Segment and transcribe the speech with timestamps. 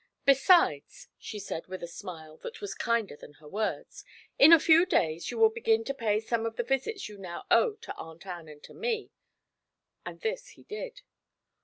[0.25, 4.03] 'Besides,' she said with a smile that was kinder than her words,
[4.39, 7.45] 'in a few days you will begin to pay some of the visits you now
[7.51, 9.11] owe to Aunt Ann and to me.'
[10.03, 11.03] And this he did.